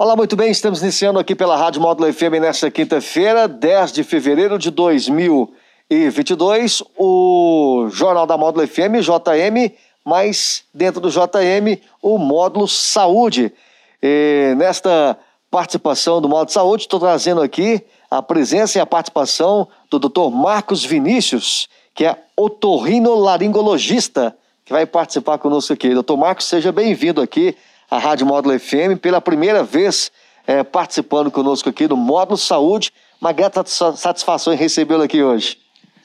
[0.00, 4.56] Olá, muito bem, estamos iniciando aqui pela Rádio Módulo FM nesta quinta-feira, 10 de fevereiro
[4.56, 9.74] de 2022, o Jornal da Módulo FM, JM,
[10.04, 13.52] mas dentro do JM, o Módulo Saúde.
[14.00, 15.18] E nesta
[15.50, 20.30] participação do Módulo Saúde, estou trazendo aqui a presença e a participação do Dr.
[20.30, 24.32] Marcos Vinícius, que é otorrinolaringologista,
[24.64, 25.92] que vai participar conosco aqui.
[25.92, 27.56] Doutor Marcos, seja bem-vindo aqui
[27.90, 30.12] a Rádio Módulo FM, pela primeira vez
[30.46, 32.92] é, participando conosco aqui do Módulo Saúde.
[33.20, 35.58] Uma grata satisfação em recebê-lo aqui hoje.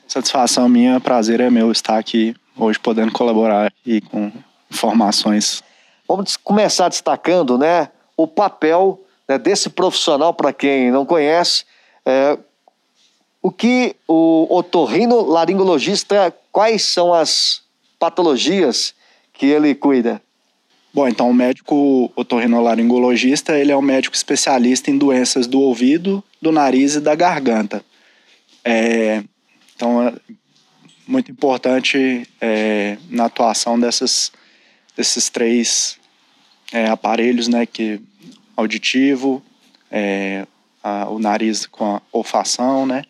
[0.08, 4.32] Satisfação minha, prazer é meu estar aqui hoje podendo colaborar e com
[4.72, 5.64] informações.
[6.08, 11.66] Vamos começar destacando né, o papel né, desse profissional, para quem não conhece,
[12.06, 12.38] é,
[13.42, 17.62] o que o otorrinolaringologista, quais são as
[18.00, 18.94] patologias
[19.34, 20.22] que ele cuida?
[20.94, 26.52] Bom, então o médico otorrinolaringologista, ele é um médico especialista em doenças do ouvido, do
[26.52, 27.84] nariz e da garganta.
[28.64, 29.24] É,
[29.76, 30.14] então, é
[31.08, 34.32] muito importante é, na atuação dessas,
[34.96, 35.98] desses três
[36.72, 38.00] é, aparelhos, né, que
[38.56, 39.44] auditivo,
[39.90, 40.46] é,
[40.84, 43.04] a, o nariz com a olfação, né,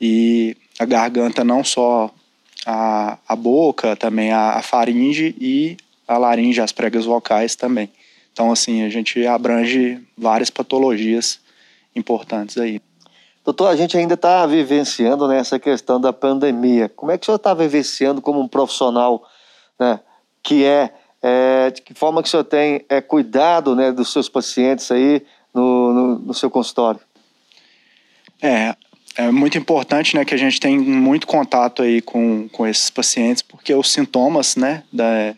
[0.00, 2.10] e a garganta não só
[2.64, 5.76] a, a boca, também a, a faringe e
[6.10, 7.88] a laringe, as pregas vocais também.
[8.32, 11.38] Então, assim, a gente abrange várias patologias
[11.94, 12.82] importantes aí.
[13.44, 16.88] Doutor, a gente ainda está vivenciando né, essa questão da pandemia.
[16.88, 19.22] Como é que o senhor está vivenciando como um profissional
[19.78, 20.00] né,
[20.42, 24.28] que é, é, de que forma que o senhor tem é, cuidado né, dos seus
[24.28, 25.22] pacientes aí
[25.54, 27.00] no, no, no seu consultório?
[28.42, 28.74] É,
[29.16, 33.42] é muito importante né, que a gente tem muito contato aí com, com esses pacientes,
[33.42, 35.36] porque os sintomas né, da,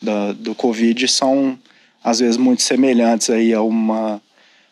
[0.00, 1.58] da, do Covid são,
[2.02, 4.22] às vezes, muito semelhantes aí a uma,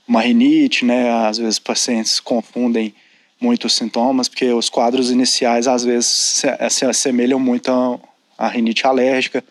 [0.07, 1.11] uma rinite, né?
[1.27, 2.95] Às vezes, pacientes confundem
[3.41, 7.99] muitos sintomas, porque os quadros iniciais, às vezes, se, se assemelham muito a,
[8.39, 9.45] a rinite alérgica,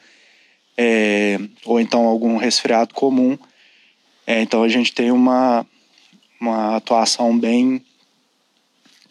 [0.77, 3.37] é, ou então algum resfriado comum.
[4.25, 5.65] É, então, a gente tem uma,
[6.39, 7.81] uma atuação bem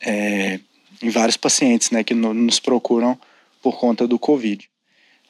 [0.01, 0.59] é,
[1.03, 3.19] em vários pacientes, né, que no, nos procuram
[3.63, 4.69] por conta do Covid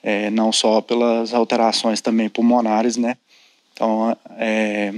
[0.04, 3.16] é, não só pelas alterações também pulmonares, né?
[3.72, 4.92] Então, é,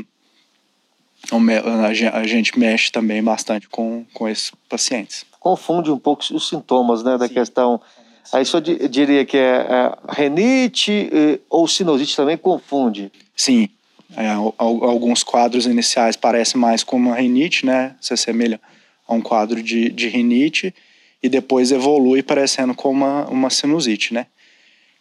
[2.13, 5.25] a gente mexe também bastante com, com esses pacientes.
[5.39, 7.35] Confunde um pouco os sintomas, né, da Sim.
[7.35, 7.81] questão.
[8.33, 11.09] Aí só diria que é, é renite
[11.49, 13.13] ou sinusite também confunde.
[13.37, 13.69] Sim,
[14.17, 14.29] é,
[14.59, 17.95] alguns quadros iniciais parecem mais como uma rinite, né?
[18.01, 18.61] Se assemelha
[19.07, 20.75] a um quadro de, de rinite
[21.23, 24.27] e depois evolui parecendo como uma, uma sinusite, né?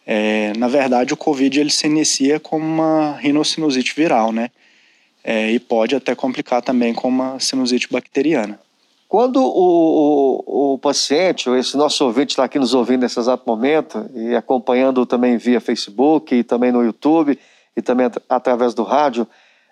[0.05, 4.51] É, na verdade, o Covid ele se inicia como uma rinocinusite viral, né?
[5.23, 8.59] É, e pode até complicar também com uma sinusite bacteriana.
[9.07, 13.43] Quando o, o, o paciente, ou esse nosso ouvinte está aqui nos ouvindo nesse exato
[13.47, 17.39] momento e acompanhando também via Facebook e também no YouTube
[17.75, 19.27] e também at através do rádio,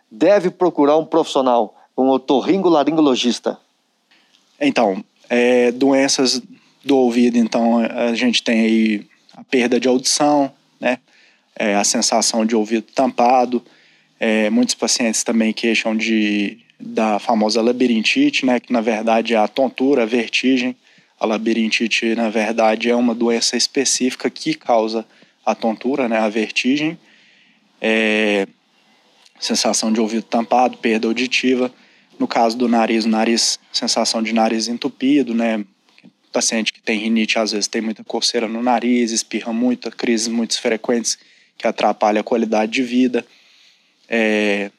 [0.09, 3.59] deve procurar um profissional, um otorrinolaringologista?
[4.59, 6.41] Então, é, doenças
[6.83, 10.99] do ouvido, então a gente tem aí a perda de audição, né?
[11.55, 13.63] É, a sensação de ouvido tampado.
[14.19, 18.59] É, muitos pacientes também queixam de, da famosa labirintite, né?
[18.59, 20.75] Que na verdade é a tontura, a vertigem.
[21.19, 25.05] A labirintite, na verdade, é uma doença específica que causa
[25.45, 26.17] a tontura, né?
[26.17, 26.97] A vertigem.
[27.81, 28.47] É,
[29.39, 31.71] sensação de ouvido tampado, perda auditiva.
[32.19, 35.63] No caso do nariz, o nariz, sensação de nariz entupido, né?
[36.33, 40.59] Paciente que tem rinite às vezes tem muita coceira no nariz, espirra muito, crises muito
[40.59, 41.17] frequentes
[41.57, 43.25] que atrapalham a qualidade de vida.
[44.09, 44.71] É,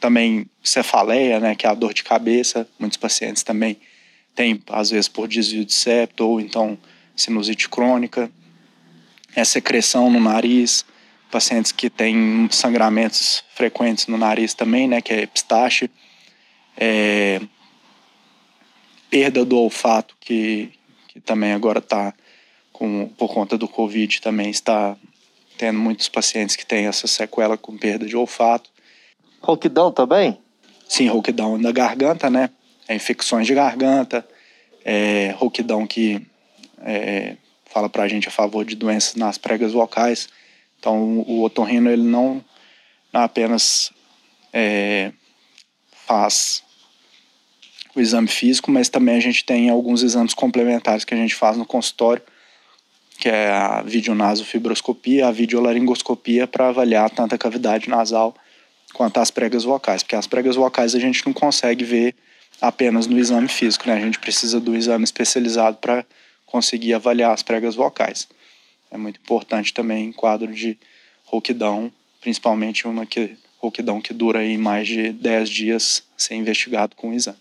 [0.00, 2.66] também cefaleia, né, que é a dor de cabeça.
[2.78, 3.76] Muitos pacientes também
[4.34, 6.78] têm, às vezes, por desvio de septo ou então
[7.16, 8.30] sinusite crônica.
[9.34, 10.84] É secreção no nariz.
[11.30, 15.90] Pacientes que têm sangramentos frequentes no nariz também, né, que é epistaxe.
[16.76, 17.40] É,
[19.10, 20.70] perda do olfato, que,
[21.08, 22.14] que também agora está,
[23.16, 24.96] por conta do Covid, também está
[25.56, 28.70] tendo muitos pacientes que têm essa sequela com perda de olfato.
[29.40, 30.38] Rouquidão também?
[30.88, 32.50] Sim, rouquidão da garganta, né?
[32.86, 34.26] É infecções de garganta,
[34.84, 36.24] é, rouquidão que
[36.80, 40.28] é, fala para a gente a favor de doenças nas pregas vocais.
[40.78, 42.42] Então, o otorrino ele não,
[43.12, 43.92] não apenas
[44.52, 45.12] é,
[46.06, 46.62] faz
[47.98, 51.56] o exame físico, mas também a gente tem alguns exames complementares que a gente faz
[51.56, 52.22] no consultório,
[53.18, 58.34] que é a videonasofibroscopia, a videolaringoscopia para avaliar tanto a cavidade nasal
[58.92, 62.14] quanto às pregas vocais, porque as pregas vocais a gente não consegue ver
[62.60, 63.94] apenas no exame físico, né?
[63.94, 66.04] A gente precisa do exame especializado para
[66.46, 68.28] conseguir avaliar as pregas vocais.
[68.90, 70.78] É muito importante também em quadro de
[71.24, 77.10] rouquidão, principalmente uma que, rouquidão que dura aí mais de 10 dias ser investigado com
[77.10, 77.36] o exame.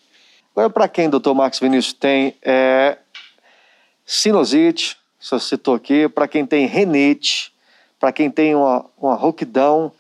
[0.58, 2.98] Agora, para quem, doutor Marcos Vinícius, tem é,
[4.04, 7.54] sinusite, você citou aqui, para quem tem renite,
[8.00, 9.92] para quem tem uma, uma rouquidão,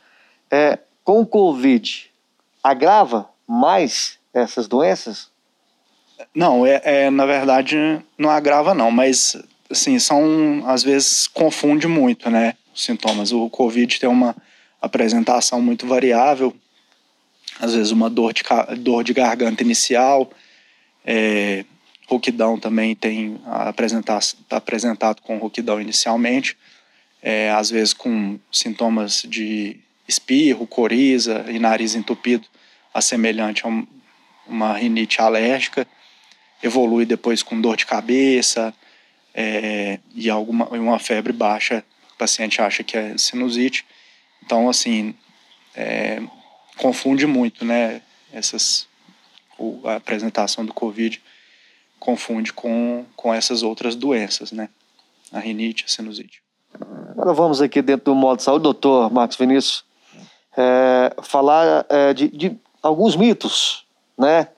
[0.49, 2.09] é, com o Covid,
[2.63, 5.29] agrava mais essas doenças?
[6.33, 9.37] Não, é, é, na verdade não agrava não, mas
[9.69, 13.31] assim, são às vezes confunde muito, né, os sintomas.
[13.31, 14.35] O Covid tem uma
[14.81, 16.51] apresentação muito variável,
[17.59, 18.41] às vezes uma dor de,
[18.79, 20.27] dor de garganta inicial,
[21.07, 21.63] é,
[22.61, 23.39] também tem
[24.49, 26.57] apresentado com rouquidão inicialmente,
[27.23, 29.77] é, às vezes com sintomas de
[30.07, 32.45] espirro, coriza e nariz entupido,
[32.93, 33.83] assemelhante a
[34.47, 35.87] uma rinite alérgica,
[36.61, 38.73] evolui depois com dor de cabeça
[39.33, 41.83] é, e alguma uma febre baixa,
[42.13, 43.85] o paciente acha que é sinusite.
[44.43, 45.13] Então, assim,
[45.75, 46.21] é,
[46.77, 48.01] confunde muito, né?
[48.31, 48.87] Essas,
[49.85, 51.21] a apresentação do Covid
[51.99, 54.69] confunde com, com essas outras doenças, né?
[55.31, 56.41] A rinite, a sinusite.
[57.11, 59.87] Agora vamos aqui dentro do modo de saúde, doutor Marcos Vinícius
[60.57, 63.85] é, falar é, de, de, alguns mitos,
[64.17, 64.49] né?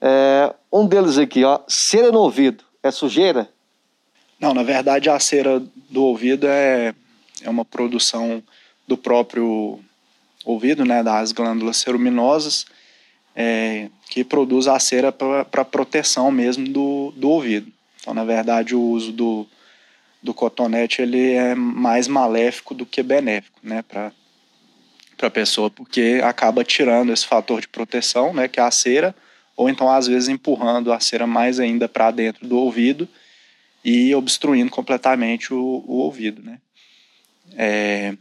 [0.00, 3.48] É, um deles aqui, ó, cera no ouvido, é sujeira?
[4.38, 5.60] Não, na verdade a cera
[5.90, 6.94] do ouvido é,
[7.42, 8.42] é uma produção
[8.86, 9.80] do próprio
[10.44, 12.66] ouvido, né, das glândulas ceruminosas,
[13.34, 17.72] é, que produz a cera para proteção mesmo do, do ouvido.
[18.00, 19.46] Então, na verdade, o uso do,
[20.22, 24.12] do cotonete ele é mais maléfico do que benéfico, né, para
[25.22, 29.14] a pessoa, porque acaba tirando esse fator de proteção, né, que é a cera,
[29.56, 33.08] ou então às vezes empurrando a cera mais ainda para dentro do ouvido
[33.84, 36.58] e obstruindo completamente o, o ouvido, né.
[37.56, 38.16] É,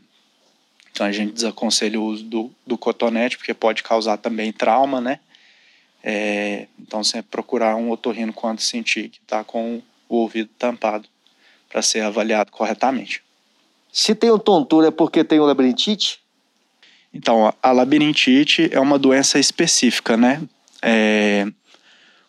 [0.93, 5.19] então a gente desaconselha o uso do, do cotonete, porque pode causar também trauma, né.
[6.03, 11.07] É, então sempre procurar um otorrino quando sentir que está com o ouvido tampado
[11.67, 13.23] para ser avaliado corretamente.
[13.91, 16.19] Se tem um tontura é porque tem o labirintite?
[17.11, 20.41] Então, a labirintite é uma doença específica, né?
[20.81, 21.47] É,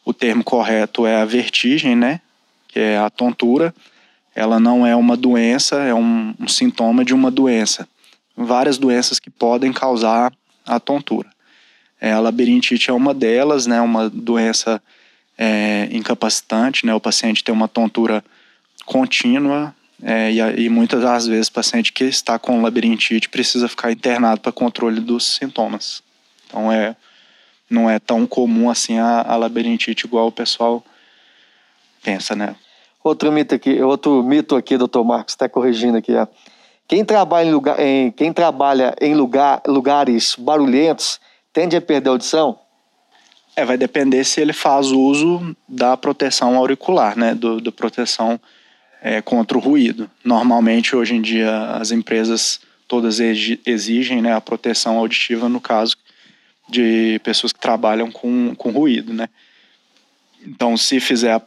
[0.04, 2.20] o termo correto é a vertigem, né?
[2.68, 3.74] Que é a tontura.
[4.34, 7.88] Ela não é uma doença, é um, um sintoma de uma doença.
[8.36, 10.32] Várias doenças que podem causar
[10.66, 11.28] a tontura.
[12.00, 13.80] É, a labirintite é uma delas, né?
[13.80, 14.82] Uma doença
[15.38, 16.94] é, incapacitante, né?
[16.94, 18.24] O paciente tem uma tontura
[18.84, 23.92] contínua, é, e, e, muitas das vezes o paciente que está com labirintite precisa ficar
[23.92, 26.02] internado para controle dos sintomas.
[26.46, 26.94] Então é,
[27.70, 30.84] não é tão comum assim a, a labirintite igual o pessoal
[32.02, 32.54] pensa, né?
[33.02, 36.14] Outro mito aqui, outro mito aqui, doutor Marcos, está corrigindo aqui.
[36.14, 36.26] Ó.
[36.86, 41.18] Quem trabalha em, lugar, em, quem trabalha em lugar, lugares barulhentos
[41.52, 42.58] tende a perder a audição?
[43.56, 47.34] É, vai depender se ele faz uso da proteção auricular, né?
[47.34, 48.38] Do, do proteção
[49.00, 50.10] é, contra o ruído.
[50.24, 55.96] Normalmente, hoje em dia, as empresas todas exigem né, a proteção auditiva no caso
[56.68, 59.28] de pessoas que trabalham com, com ruído, né?
[60.46, 61.40] Então, se fizer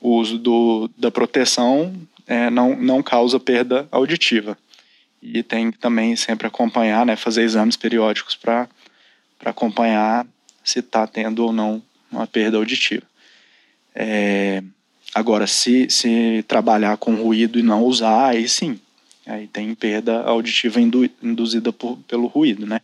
[0.00, 1.94] uso do, da proteção,
[2.26, 4.56] é, não, não causa perda auditiva.
[5.20, 8.68] E tem que também sempre acompanhar, né, fazer exames periódicos para
[9.44, 10.26] acompanhar
[10.62, 13.02] se está tendo ou não uma perda auditiva.
[13.94, 14.62] É,
[15.14, 18.78] Agora, se, se trabalhar com ruído e não usar, aí sim.
[19.26, 22.80] Aí tem perda auditiva indu, induzida por, pelo ruído, né?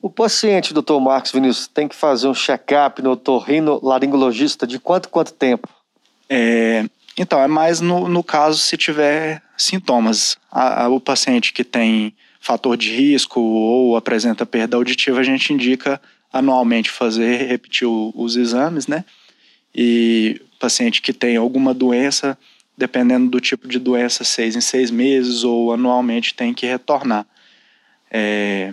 [0.00, 5.08] O paciente, doutor Marcos Vinícius, tem que fazer um check-up no otorrino laringologista de quanto
[5.08, 5.68] quanto tempo?
[6.28, 6.84] É,
[7.16, 10.36] então, é mais no, no caso se tiver sintomas.
[10.50, 15.52] A, a, o paciente que tem fator de risco ou apresenta perda auditiva, a gente
[15.52, 16.00] indica
[16.32, 19.04] anualmente fazer, repetir o, os exames, né?
[19.74, 22.38] E paciente que tem alguma doença,
[22.76, 27.26] dependendo do tipo de doença, seis em seis meses ou anualmente tem que retornar.
[28.10, 28.72] É,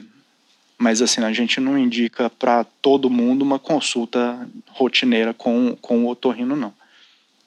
[0.77, 6.09] mas assim, a gente não indica para todo mundo uma consulta rotineira com, com o
[6.09, 6.73] otorrino, não.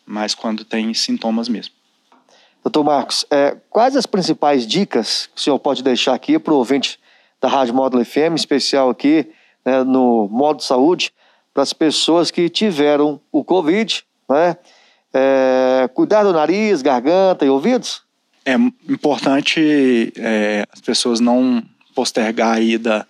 [0.07, 1.75] Mas quando tem sintomas mesmo.
[2.63, 6.57] Doutor Marcos, é, quais as principais dicas que o senhor pode deixar aqui para o
[6.57, 6.99] ouvinte
[7.41, 9.29] da Rádio Módulo FM, especial aqui
[9.65, 11.13] né, no Modo Saúde,
[11.53, 14.57] para as pessoas que tiveram o Covid né?
[15.13, 18.03] É, cuidar do nariz, garganta e ouvidos?
[18.45, 18.55] É
[18.89, 21.63] importante é, as pessoas não
[21.95, 23.07] postergar a ida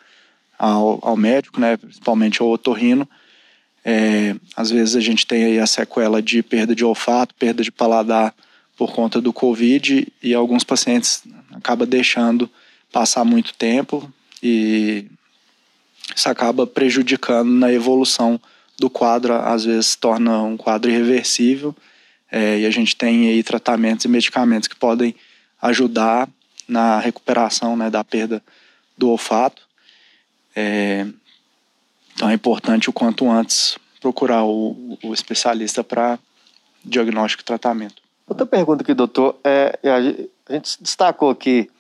[0.58, 3.08] ao, ao médico, né, principalmente ao otorrino.
[3.88, 7.71] É, às vezes a gente tem aí a sequela de perda de olfato, perda de
[7.71, 8.35] paladar
[8.76, 12.50] por conta do Covid e alguns pacientes acaba deixando
[12.90, 14.12] passar muito tempo
[14.43, 15.07] e
[16.16, 18.40] isso acaba prejudicando na evolução
[18.76, 21.73] do quadro, às vezes torna um quadro irreversível
[22.28, 25.14] é, e a gente tem aí tratamentos e medicamentos que podem
[25.62, 26.28] ajudar
[26.66, 28.43] na recuperação né, da perda
[28.99, 29.62] do olfato.
[30.57, 31.07] É,
[32.16, 36.18] então é importante o quanto antes procurar o, o especialista para
[36.82, 38.02] diagnóstico e tratamento.
[38.26, 39.90] Outra pergunta aqui, doutor, é, é,
[40.49, 41.70] a gente destacou aqui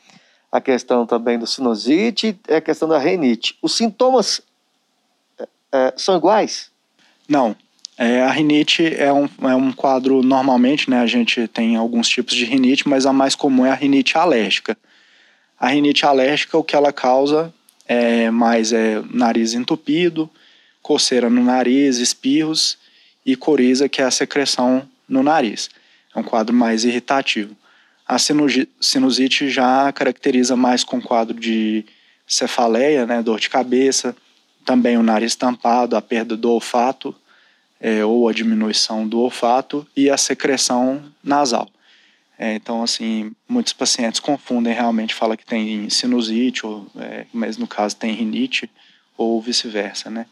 [0.52, 3.56] a questão também do sinusite e a questão da renite.
[3.62, 4.42] Os sintomas
[5.38, 6.70] é, é, são iguais?
[7.26, 7.56] Não.
[7.96, 12.34] É, a rinite é um, é um quadro, normalmente, né, a gente tem alguns tipos
[12.34, 14.76] de rinite, mas a mais comum é a rinite alérgica.
[15.58, 17.54] A rinite alérgica, o que ela causa
[17.88, 20.30] é mais é nariz entupido,
[20.82, 22.78] coceira no nariz, espirros
[23.24, 25.70] e coriza, que é a secreção no nariz.
[26.14, 27.56] É um quadro mais irritativo.
[28.06, 31.84] A sinusite já caracteriza mais com quadro de
[32.26, 34.16] cefaleia, né, dor de cabeça,
[34.64, 37.14] também o nariz tampado, a perda do olfato
[37.80, 41.68] é, ou a diminuição do olfato e a secreção nasal.
[42.38, 47.66] É, então, assim, muitos pacientes confundem realmente, fala que tem sinusite, ou, é, mas no
[47.66, 48.70] caso tem rinite
[49.16, 50.26] ou vice-versa, né?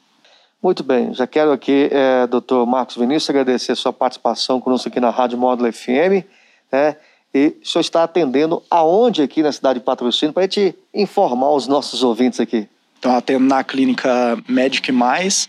[0.62, 5.00] Muito bem, já quero aqui, é, doutor Marcos Vinícius, agradecer a sua participação conosco aqui
[5.00, 6.24] na Rádio Módulo FM,
[6.70, 6.96] né?
[7.34, 11.50] E o senhor está atendendo aonde aqui na cidade de Patrocínio para a gente informar
[11.50, 12.68] os nossos ouvintes aqui?
[12.96, 15.48] Então, atendo na clínica Medic Mais.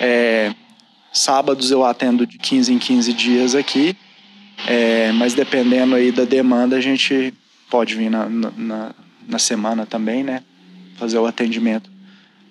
[0.00, 0.54] É,
[1.12, 3.94] sábados eu atendo de 15 em 15 dias aqui.
[4.66, 7.32] É, mas dependendo aí da demanda, a gente
[7.70, 8.94] pode vir na, na,
[9.26, 10.42] na semana também, né?
[10.96, 11.90] Fazer o atendimento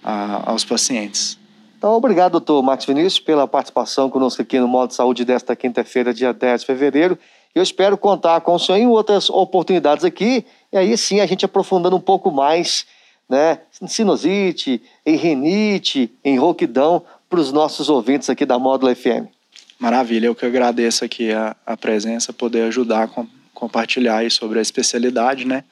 [0.04, 1.38] a, aos pacientes.
[1.78, 6.14] Então, obrigado, doutor Max Vinícius, pela participação conosco aqui no Modo de Saúde desta quinta-feira,
[6.14, 7.20] dia 10 de fevereiro.
[7.54, 11.46] Eu espero contar com o senhor em outras oportunidades aqui, e aí sim a gente
[11.46, 12.88] aprofundando um pouco mais,
[13.30, 19.37] né, em sinusite, em rinite, em rouquidão, para os nossos ouvintes aqui da Módulo FM.
[19.80, 24.60] Maravilha, eu que agradeço aqui a, a presença, poder ajudar a com, compartilhar aí sobre
[24.60, 25.64] a especialidade, né?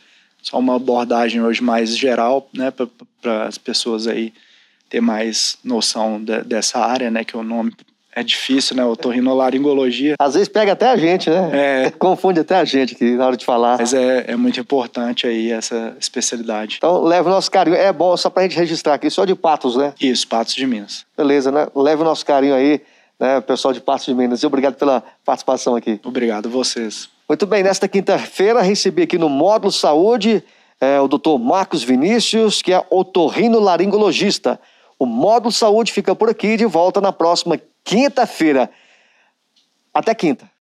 [0.41, 2.71] Só uma abordagem hoje mais geral, né,
[3.19, 4.31] para as pessoas aí
[4.88, 7.74] ter mais noção de, dessa área, né, que o nome
[8.15, 10.15] é difícil, né, otorrinolaringologia.
[10.17, 11.85] Às vezes pega até a gente, né?
[11.85, 11.91] É.
[12.00, 13.77] Confunde até a gente aqui na hora de falar.
[13.77, 16.75] Mas é, é muito importante aí essa especialidade.
[16.77, 17.75] Então, leve o nosso carinho.
[17.75, 19.93] É bom, só para a gente registrar aqui, só de Patos, né?
[20.00, 21.05] Isso, Patos de Minas.
[21.17, 21.67] Beleza, né?
[21.75, 22.81] Leve o nosso carinho aí
[23.19, 24.41] né, pessoal de Passos de Minas.
[24.41, 26.00] E obrigado pela participação aqui.
[26.03, 27.10] Obrigado vocês.
[27.27, 30.43] Muito bem, nesta quinta-feira recebi aqui no Módulo Saúde
[30.79, 34.60] é, o doutor Marcos Vinícius, que é otorrinolaringologista.
[35.00, 38.69] O Módulo Saúde fica por aqui de volta na próxima quinta-feira.
[39.93, 40.50] Até quinta.